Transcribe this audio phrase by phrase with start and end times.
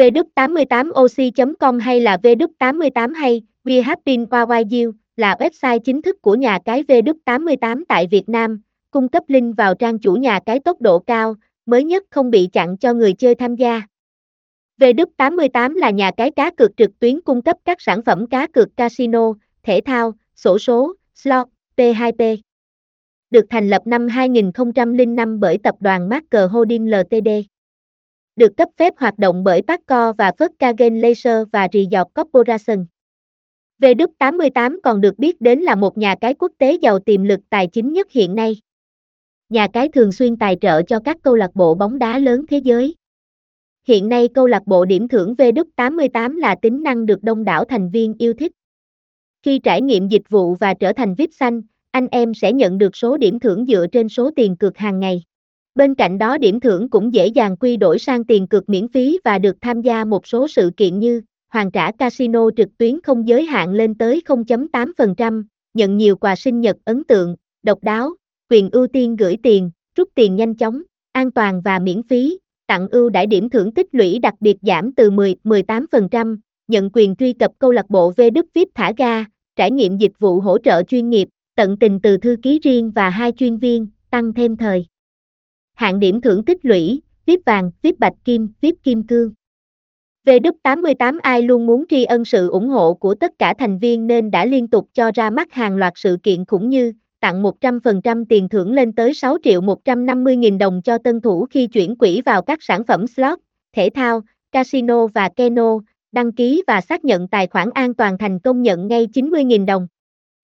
[0.00, 4.26] vdup88oc.com hay là vdup88 hay We Have Been
[5.16, 8.60] là website chính thức của nhà cái vdup88 tại Việt Nam,
[8.90, 11.34] cung cấp link vào trang chủ nhà cái tốc độ cao,
[11.66, 13.82] mới nhất không bị chặn cho người chơi tham gia.
[14.80, 18.76] Vdup88 là nhà cái cá cược trực tuyến cung cấp các sản phẩm cá cược
[18.76, 19.32] casino,
[19.62, 21.46] thể thao, sổ số, slot,
[21.76, 22.36] P2P.
[23.30, 27.28] Được thành lập năm 2005 bởi tập đoàn Marker Holding Ltd.
[28.40, 32.86] Được cấp phép hoạt động bởi Pacco và Volkswagen Laser và Resort Corporation.
[33.82, 37.66] V88 còn được biết đến là một nhà cái quốc tế giàu tiềm lực tài
[37.66, 38.56] chính nhất hiện nay.
[39.48, 42.58] Nhà cái thường xuyên tài trợ cho các câu lạc bộ bóng đá lớn thế
[42.58, 42.94] giới.
[43.86, 47.90] Hiện nay câu lạc bộ điểm thưởng V88 là tính năng được đông đảo thành
[47.90, 48.52] viên yêu thích.
[49.42, 52.96] Khi trải nghiệm dịch vụ và trở thành VIP xanh, anh em sẽ nhận được
[52.96, 55.22] số điểm thưởng dựa trên số tiền cược hàng ngày.
[55.74, 59.18] Bên cạnh đó điểm thưởng cũng dễ dàng quy đổi sang tiền cược miễn phí
[59.24, 61.20] và được tham gia một số sự kiện như
[61.52, 65.44] hoàn trả casino trực tuyến không giới hạn lên tới 0.8%,
[65.74, 68.10] nhận nhiều quà sinh nhật ấn tượng, độc đáo,
[68.50, 72.88] quyền ưu tiên gửi tiền, rút tiền nhanh chóng, an toàn và miễn phí, tặng
[72.88, 76.36] ưu đãi điểm thưởng tích lũy đặc biệt giảm từ 10-18%,
[76.68, 79.24] nhận quyền truy cập câu lạc bộ V Đức VIP thả ga,
[79.56, 83.10] trải nghiệm dịch vụ hỗ trợ chuyên nghiệp, tận tình từ thư ký riêng và
[83.10, 84.89] hai chuyên viên, tăng thêm thời.
[85.80, 89.32] Hạng điểm thưởng tích lũy, VIP vàng, VIP bạch kim, VIP kim cương.
[90.26, 94.30] VD88 ai luôn muốn tri ân sự ủng hộ của tất cả thành viên nên
[94.30, 98.48] đã liên tục cho ra mắt hàng loạt sự kiện khủng như tặng 100% tiền
[98.48, 102.42] thưởng lên tới 6 triệu 150 nghìn đồng cho tân thủ khi chuyển quỹ vào
[102.42, 103.38] các sản phẩm slot,
[103.76, 104.20] thể thao,
[104.52, 105.78] casino và keno,
[106.12, 109.86] đăng ký và xác nhận tài khoản an toàn thành công nhận ngay 90.000 đồng.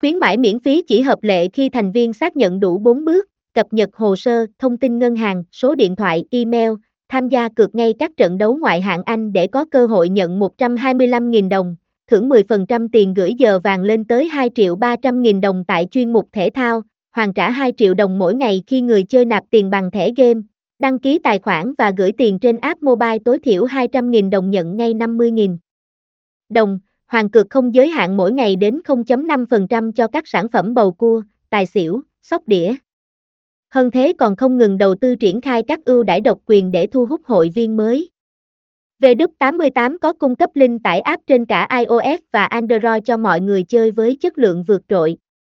[0.00, 3.28] Khuyến mãi miễn phí chỉ hợp lệ khi thành viên xác nhận đủ 4 bước,
[3.58, 6.70] cập nhật hồ sơ, thông tin ngân hàng, số điện thoại, email,
[7.08, 10.40] tham gia cược ngay các trận đấu ngoại hạng Anh để có cơ hội nhận
[10.40, 11.76] 125.000 đồng,
[12.10, 16.28] thưởng 10% tiền gửi giờ vàng lên tới 2 triệu 300.000 đồng tại chuyên mục
[16.32, 19.90] thể thao, hoàn trả 2 triệu đồng mỗi ngày khi người chơi nạp tiền bằng
[19.90, 20.40] thẻ game,
[20.78, 24.76] đăng ký tài khoản và gửi tiền trên app mobile tối thiểu 200.000 đồng nhận
[24.76, 25.56] ngay 50.000
[26.48, 30.92] đồng, hoàn cược không giới hạn mỗi ngày đến 0.5% cho các sản phẩm bầu
[30.92, 32.74] cua, tài xỉu, sóc đĩa.
[33.70, 36.86] Hơn thế còn không ngừng đầu tư triển khai các ưu đãi độc quyền để
[36.86, 38.10] thu hút hội viên mới.
[39.02, 43.62] VD88 có cung cấp link tải app trên cả iOS và Android cho mọi người
[43.62, 45.16] chơi với chất lượng vượt trội.